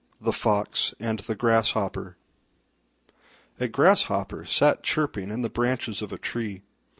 THE 0.19 0.33
FOX 0.33 0.95
AND 0.99 1.19
THE 1.19 1.35
GRASSHOPPER 1.35 2.17
A 3.59 3.67
Grasshopper 3.67 4.45
sat 4.45 4.81
chirping 4.81 5.29
in 5.29 5.43
the 5.43 5.47
branches 5.51 6.01
of 6.01 6.11
a 6.11 6.17
tree. 6.17 6.63